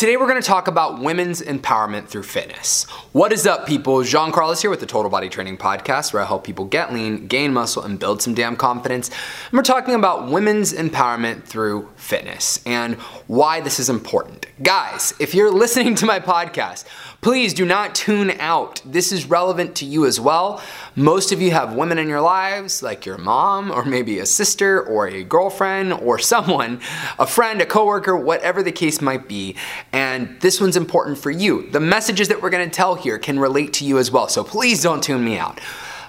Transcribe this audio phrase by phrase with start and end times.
[0.00, 2.84] Today we're going to talk about women's empowerment through fitness.
[3.12, 4.02] What is up, people?
[4.02, 7.26] Jean Carlos here with the Total Body Training Podcast, where I help people get lean,
[7.26, 9.10] gain muscle, and build some damn confidence.
[9.10, 12.94] And we're talking about women's empowerment through fitness and
[13.26, 14.46] why this is important.
[14.62, 16.84] Guys, if you're listening to my podcast,
[17.22, 18.82] please do not tune out.
[18.84, 20.62] This is relevant to you as well.
[20.94, 24.82] Most of you have women in your lives, like your mom, or maybe a sister,
[24.82, 26.78] or a girlfriend, or someone,
[27.18, 29.56] a friend, a coworker, whatever the case might be.
[29.92, 31.70] And this one's important for you.
[31.70, 34.82] The messages that we're gonna tell here can relate to you as well, so please
[34.82, 35.58] don't tune me out.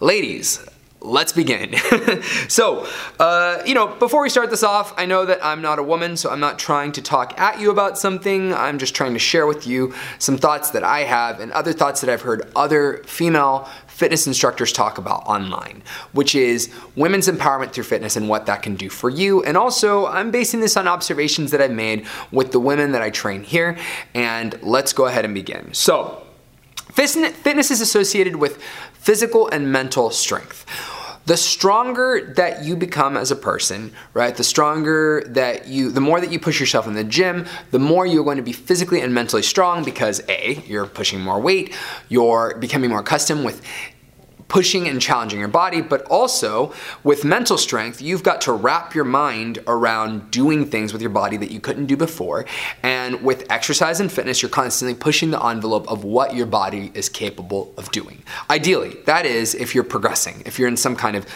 [0.00, 0.62] Ladies,
[1.04, 1.74] let's begin.
[2.48, 2.88] so,
[3.20, 6.16] uh, you know, before we start this off, I know that I'm not a woman,
[6.16, 8.54] so I'm not trying to talk at you about something.
[8.54, 12.00] I'm just trying to share with you some thoughts that I have and other thoughts
[12.00, 17.84] that I've heard other female fitness instructors talk about online, which is women's empowerment through
[17.84, 19.44] fitness and what that can do for you.
[19.44, 23.10] And also, I'm basing this on observations that I've made with the women that I
[23.10, 23.76] train here.
[24.14, 25.72] And let's go ahead and begin.
[25.74, 26.23] So,
[26.94, 28.62] fitness is associated with
[28.94, 30.64] physical and mental strength
[31.26, 34.36] the stronger that you become as a person, right?
[34.36, 38.04] The stronger that you, the more that you push yourself in the gym, the more
[38.04, 41.74] you're going to be physically and mentally strong because A, you're pushing more weight,
[42.08, 43.62] you're becoming more accustomed with
[44.48, 49.04] pushing and challenging your body, but also with mental strength, you've got to wrap your
[49.04, 52.44] mind around doing things with your body that you couldn't do before.
[52.82, 57.08] And with exercise and fitness, you're constantly pushing the envelope of what your body is
[57.08, 58.22] capable of doing.
[58.50, 61.26] Ideally, that is if you're progressing, if you're in some kind of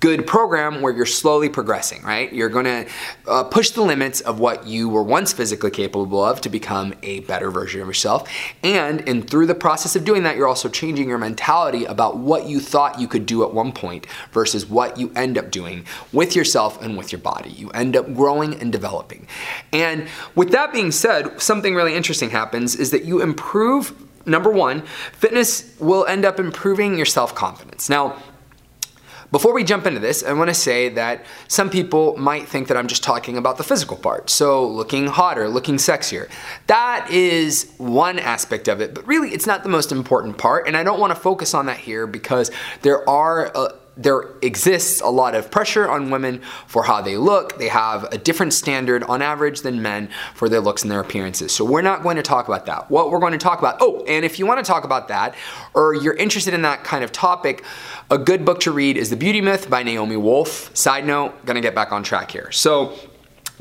[0.00, 2.32] good program where you're slowly progressing, right?
[2.32, 2.86] You're gonna
[3.28, 7.20] uh, push the limits of what you were once physically capable of to become a
[7.20, 8.28] better version of yourself.
[8.62, 12.46] And in through the process of doing that, you're also changing your mentality about what
[12.46, 16.34] you thought you could do at one point versus what you end up doing with
[16.34, 17.50] yourself and with your body.
[17.50, 19.26] You end up growing and developing.
[19.72, 23.94] And with that being said, something really interesting happens is that you improve
[24.26, 27.88] number one, fitness will end up improving your self confidence.
[27.88, 28.16] Now,
[29.30, 32.76] before we jump into this, I want to say that some people might think that
[32.76, 34.30] I'm just talking about the physical part.
[34.30, 36.28] So, looking hotter, looking sexier.
[36.66, 40.66] That is one aspect of it, but really it's not the most important part.
[40.66, 42.50] And I don't want to focus on that here because
[42.82, 43.52] there are.
[43.96, 47.58] There exists a lot of pressure on women for how they look.
[47.58, 51.52] They have a different standard on average than men for their looks and their appearances.
[51.52, 52.90] So we're not going to talk about that.
[52.90, 55.34] What we're going to talk about, oh, and if you want to talk about that
[55.74, 57.64] or you're interested in that kind of topic,
[58.10, 60.74] a good book to read is The Beauty Myth by Naomi Wolf.
[60.76, 62.50] Side note, gonna get back on track here.
[62.52, 62.94] So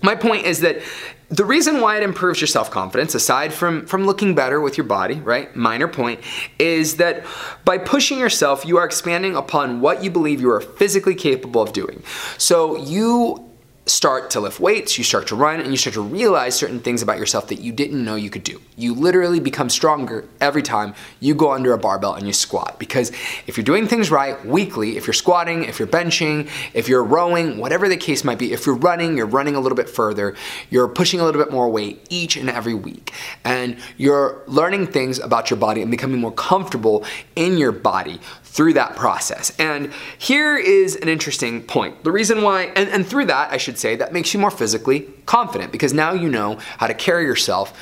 [0.01, 0.81] my point is that
[1.29, 5.15] the reason why it improves your self-confidence aside from from looking better with your body
[5.15, 6.19] right minor point
[6.57, 7.25] is that
[7.65, 11.73] by pushing yourself you are expanding upon what you believe you are physically capable of
[11.73, 12.03] doing.
[12.37, 13.48] So you
[13.89, 17.01] start to lift weights, you start to run, and you start to realize certain things
[17.01, 18.61] about yourself that you didn't know you could do.
[18.77, 22.77] You literally become stronger every time you go under a barbell and you squat.
[22.79, 23.11] Because
[23.47, 27.57] if you're doing things right weekly, if you're squatting, if you're benching, if you're rowing,
[27.57, 30.35] whatever the case might be, if you're running, you're running a little bit further,
[30.69, 33.13] you're pushing a little bit more weight each and every week.
[33.43, 38.73] And you're learning things about your body and becoming more comfortable in your body through
[38.73, 39.51] that process.
[39.59, 42.03] And here is an interesting point.
[42.03, 45.01] The reason why, and, and through that, I should say, that makes you more physically
[45.25, 47.73] confident because now you know how to carry yourself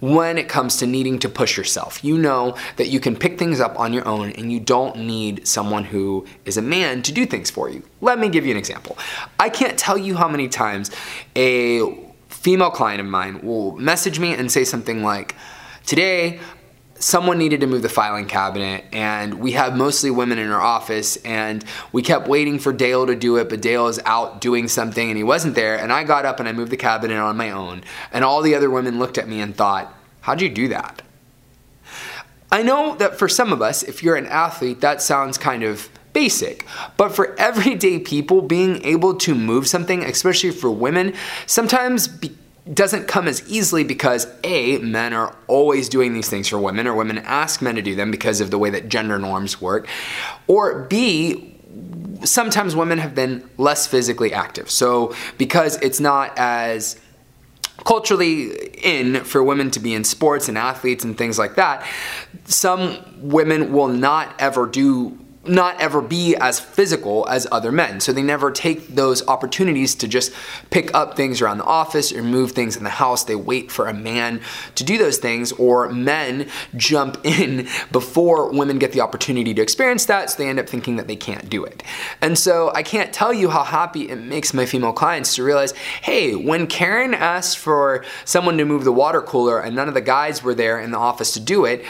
[0.00, 2.04] when it comes to needing to push yourself.
[2.04, 5.46] You know that you can pick things up on your own and you don't need
[5.48, 7.82] someone who is a man to do things for you.
[8.00, 8.98] Let me give you an example.
[9.38, 10.90] I can't tell you how many times
[11.34, 11.94] a
[12.28, 15.34] female client of mine will message me and say something like,
[15.86, 16.40] Today,
[16.98, 21.16] someone needed to move the filing cabinet and we have mostly women in our office
[21.18, 25.08] and we kept waiting for Dale to do it but Dale is out doing something
[25.08, 27.50] and he wasn't there and I got up and I moved the cabinet on my
[27.50, 31.02] own and all the other women looked at me and thought how'd you do that
[32.50, 35.88] I know that for some of us if you're an athlete that sounds kind of
[36.16, 36.64] basic.
[36.96, 41.12] But for everyday people, being able to move something, especially for women,
[41.44, 42.08] sometimes
[42.72, 46.94] doesn't come as easily because A, men are always doing these things for women, or
[46.94, 49.86] women ask men to do them because of the way that gender norms work,
[50.46, 51.54] or B,
[52.24, 54.70] sometimes women have been less physically active.
[54.70, 56.98] So because it's not as
[57.84, 58.50] culturally
[58.82, 61.86] in for women to be in sports and athletes and things like that,
[62.46, 68.00] some women will not ever do not ever be as physical as other men.
[68.00, 70.32] So they never take those opportunities to just
[70.70, 73.24] pick up things around the office or move things in the house.
[73.24, 74.40] They wait for a man
[74.74, 80.06] to do those things, or men jump in before women get the opportunity to experience
[80.06, 81.82] that, so they end up thinking that they can't do it.
[82.20, 85.72] And so I can't tell you how happy it makes my female clients to realize
[86.02, 90.00] hey, when Karen asked for someone to move the water cooler and none of the
[90.00, 91.84] guys were there in the office to do it,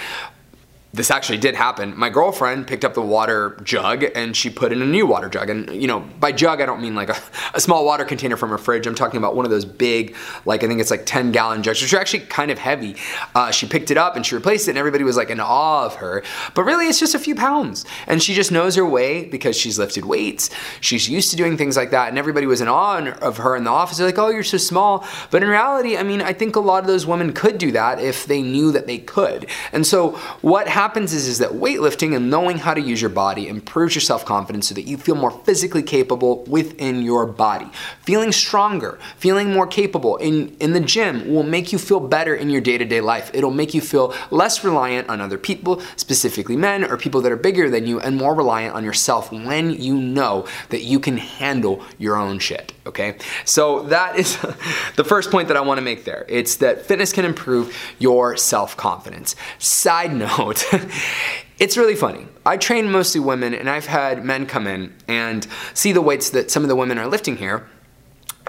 [0.97, 1.97] this actually did happen.
[1.97, 5.51] My girlfriend picked up the water jug and she put in a new water jug.
[5.51, 7.17] And, you know, by jug, I don't mean like a,
[7.55, 8.87] a, small water container from a fridge.
[8.87, 10.17] I'm talking about one of those big,
[10.47, 12.97] like I think it's like 10 gallon jugs, which are actually kind of heavy.
[13.35, 15.85] Uh, she picked it up and she replaced it, and everybody was like in awe
[15.85, 16.23] of her.
[16.55, 17.85] But really, it's just a few pounds.
[18.07, 20.51] And she just knows her way because she's lifted weights.
[20.81, 22.09] She's used to doing things like that.
[22.09, 23.99] And everybody was in awe of her in the office.
[23.99, 25.05] They're like, oh, you're so small.
[25.31, 28.01] But in reality, I mean, I think a lot of those women could do that
[28.01, 29.47] if they knew that they could.
[29.73, 33.49] And so what happens is, is that weightlifting and knowing how to use your body
[33.49, 37.67] improves your self-confidence so that you feel more physically capable within your body.
[38.03, 42.51] Feeling stronger, feeling more capable in, in the gym will make you feel better in
[42.51, 43.31] your day-to-day life.
[43.33, 47.37] It'll make you feel less reliant on other people, specifically men or people that are
[47.37, 51.83] bigger than you, and more reliant on yourself when you know that you can handle
[51.97, 53.17] your own shit okay?
[53.45, 54.37] So that is
[54.97, 56.25] the first point that I wanna make there.
[56.29, 59.37] It's that fitness can improve your self-confidence.
[59.59, 60.65] Side note,
[61.59, 62.27] it's really funny.
[62.45, 66.51] I train mostly women and I've had men come in and see the weights that
[66.51, 67.67] some of the women are lifting here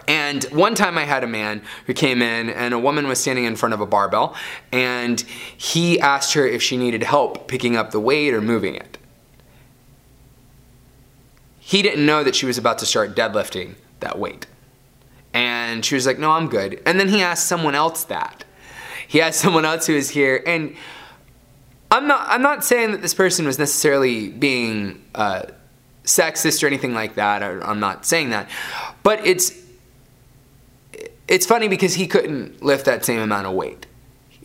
[0.08, 3.44] and one time I had a man who came in and a woman was standing
[3.44, 4.36] in front of a barbell
[4.72, 5.20] and
[5.58, 8.98] he asked her if she needed help picking up the weight or moving it.
[11.60, 14.48] He didn't know that she was about to start deadlifting that weight.
[15.34, 16.82] And she was like, no, I'm good.
[16.86, 18.46] And then he asked someone else that.
[19.06, 20.76] He asked someone else who was here and
[21.90, 25.44] I'm not, I'm not saying that this person was necessarily being uh,
[26.04, 27.42] sexist or anything like that.
[27.42, 28.50] I'm not saying that.
[29.04, 29.52] But it's,
[31.28, 33.87] it's funny because he couldn't lift that same amount of weight.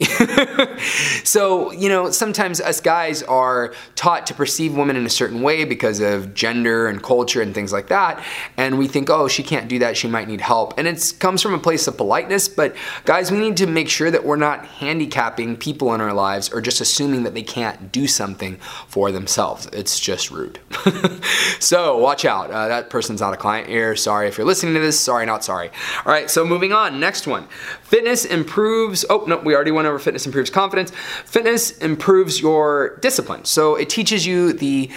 [1.24, 5.64] so, you know, sometimes us guys are taught to perceive women in a certain way
[5.64, 8.22] because of gender and culture and things like that.
[8.56, 10.78] And we think, oh, she can't do that, she might need help.
[10.78, 14.10] And it comes from a place of politeness, but guys, we need to make sure
[14.10, 18.06] that we're not handicapping people in our lives or just assuming that they can't do
[18.06, 18.56] something
[18.86, 19.66] for themselves.
[19.72, 20.58] It's just rude.
[21.60, 22.50] so, watch out.
[22.50, 23.94] Uh, that person's not a client here.
[23.96, 24.98] Sorry if you're listening to this.
[24.98, 25.70] Sorry, not sorry.
[26.04, 27.00] All right, so moving on.
[27.00, 27.46] Next one.
[27.82, 29.04] Fitness improves.
[29.08, 30.92] Oh, no, we already went over fitness improves confidence.
[31.24, 33.44] Fitness improves your discipline.
[33.44, 34.90] So it teaches you the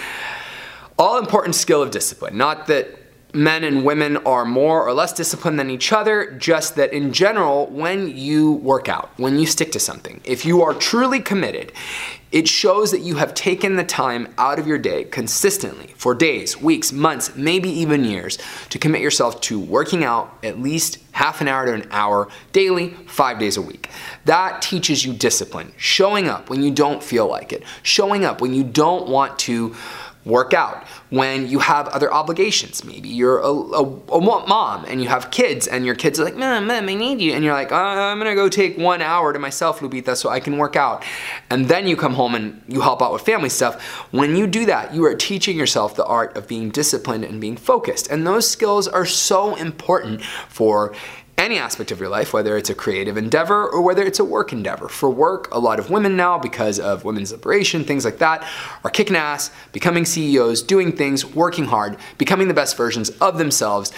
[0.98, 2.36] all important skill of discipline.
[2.36, 2.95] Not that
[3.36, 7.66] men and women are more or less disciplined than each other, just that in general,
[7.66, 11.72] when you work out, when you stick to something, if you are truly committed,
[12.32, 16.60] it shows that you have taken the time out of your day consistently for days,
[16.60, 18.38] weeks, months, maybe even years
[18.70, 22.90] to commit yourself to working out at least half an hour to an hour daily,
[23.06, 23.88] five days a week.
[24.24, 28.52] That teaches you discipline, showing up when you don't feel like it, showing up when
[28.52, 29.74] you don't want to
[30.26, 32.84] work out when you have other obligations.
[32.84, 36.36] Maybe you're a, a, a, mom and you have kids and your kids are like,
[36.36, 37.32] mom, mom, I need you.
[37.32, 40.40] And you're like, uh, I'm gonna go take one hour to myself, Lubita, so I
[40.40, 41.04] can work out.
[41.48, 43.80] And then you come home and you help out with family stuff.
[44.10, 47.56] When you do that, you are teaching yourself the art of being disciplined and being
[47.56, 48.10] focused.
[48.10, 50.92] And those skills are so important for
[51.38, 54.52] any aspect of your life, whether it's a creative endeavor or whether it's a work
[54.52, 54.88] endeavor.
[54.88, 58.46] For work, a lot of women now, because of women's liberation, things like that,
[58.84, 63.92] are kicking ass, becoming CEOs, doing things, working hard, becoming the best versions of themselves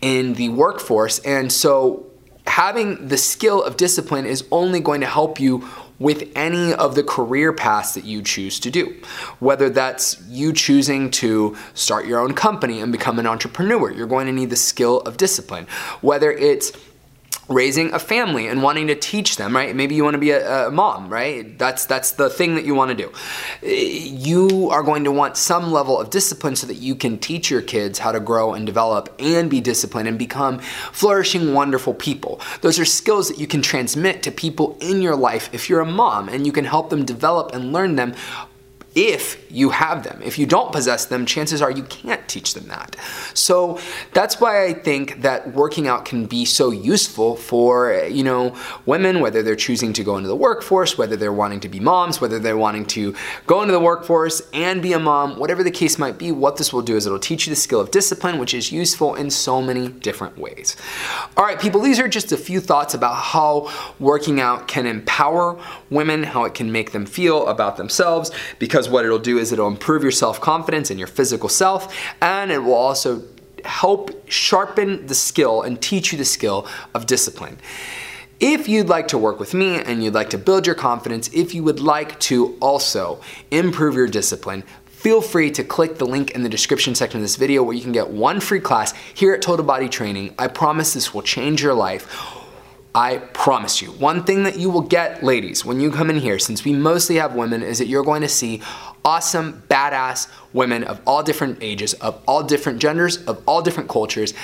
[0.00, 1.20] in the workforce.
[1.20, 2.06] And so
[2.46, 5.60] having the skill of discipline is only going to help you
[6.02, 8.94] with any of the career paths that you choose to do.
[9.38, 14.26] Whether that's you choosing to start your own company and become an entrepreneur, you're going
[14.26, 15.66] to need the skill of discipline.
[16.00, 16.72] Whether it's
[17.52, 19.74] raising a family and wanting to teach them, right?
[19.74, 21.58] Maybe you want to be a, a, mom, right?
[21.58, 23.12] That's that's the thing that you want to do.
[23.62, 27.50] Eh, you are going to want some level of discipline so that you can teach
[27.50, 30.58] your kids how to grow and develop and be disciplined and become
[30.92, 32.40] flourishing, wonderful people.
[32.60, 35.86] Those are skills that you can transmit to people in your life if you're a
[35.86, 38.14] mom and you can help them develop and learn them
[38.94, 40.20] if you have them.
[40.22, 42.96] If you don't possess them, chances are you can't teach them that.
[43.34, 43.78] So
[44.12, 48.56] that's why I think that working out can be so useful for, you know,
[48.86, 52.20] women, whether they're choosing to go into the workforce, whether they're wanting to be moms,
[52.20, 53.14] whether they're wanting to
[53.46, 56.72] go into the workforce and be a mom, whatever the case might be, what this
[56.72, 59.62] will do is it'll teach you the skill of discipline, which is useful in so
[59.62, 60.76] many different ways.
[61.36, 65.58] All right, people, these are just a few thoughts about how working out can empower
[65.90, 69.52] women, how it can make them feel about themselves, because because what it'll do is
[69.52, 73.22] it'll improve your self-confidence and your physical self and it will also
[73.64, 77.56] help sharpen the skill and teach you the skill of discipline.
[78.40, 81.54] If you'd like to work with me and you'd like to build your confidence, if
[81.54, 83.20] you would like to also
[83.52, 87.36] improve your discipline, feel free to click the link in the description section of this
[87.36, 90.34] video where you can get one free class here at Total Body Training.
[90.40, 92.41] I promise this will change your life.
[92.94, 93.88] I promise you.
[93.92, 97.16] One thing that you will get, ladies, when you come in here, since we mostly
[97.16, 98.60] have women, is that you're going to see
[99.04, 104.34] awesome, badass women of all different ages, of all different genders, of all different cultures,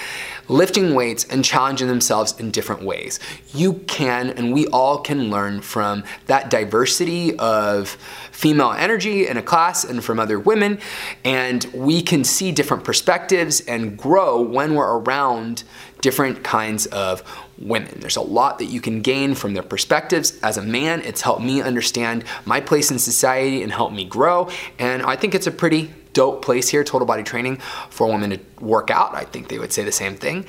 [0.49, 3.21] lifting weights and challenging themselves in different ways.
[3.52, 7.90] You can, and we all can learn from that diversity of
[8.33, 10.78] female energy in a class and from other women,
[11.23, 15.64] and we can see different perspectives and grow when we're around
[16.00, 17.23] different kinds of
[17.61, 18.00] women.
[18.00, 20.38] There's a lot that you can gain from their perspectives.
[20.43, 24.49] As a man, it's helped me understand my place in society and help me grow,
[24.79, 27.59] and I think it's a pretty dope place here, Total Body Training,
[27.91, 29.15] for women to work out.
[29.15, 30.47] I think they would say the same thing.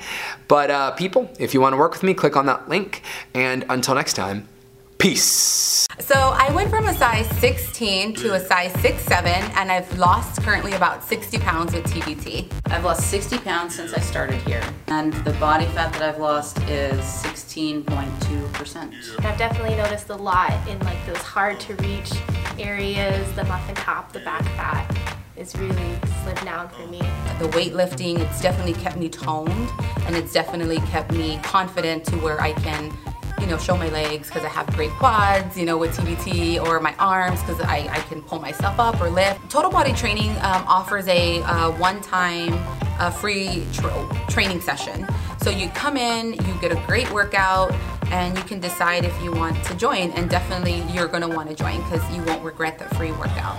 [0.48, 3.02] But uh, people, if you want to work with me, click on that link.
[3.34, 4.48] And until next time,
[5.00, 5.86] peace.
[5.98, 9.26] So I went from a size 16 to a size 6'7",
[9.56, 12.52] and I've lost currently about 60 pounds with TBT.
[12.66, 16.58] I've lost 60 pounds since I started here, and the body fat that I've lost
[16.68, 19.24] is 16.2%.
[19.24, 22.12] I've definitely noticed a lot in like those hard to reach
[22.58, 24.94] areas, the muffin top, the back fat
[25.36, 26.98] is really slimmed down for me.
[27.38, 29.70] The weightlifting, it's definitely kept me toned
[30.04, 32.92] and it's definitely kept me confident to where I can
[33.40, 36.80] you know, show my legs because I have great quads, you know, with TBT, or
[36.80, 39.50] my arms because I, I can pull myself up or lift.
[39.50, 42.52] Total Body Training um, offers a uh, one-time
[43.00, 45.06] uh, free tra training session.
[45.42, 47.72] So you come in, you get a great workout,
[48.10, 51.78] and you can decide if you want to join, and definitely you're gonna wanna join
[51.84, 53.58] because you won't regret the free workout.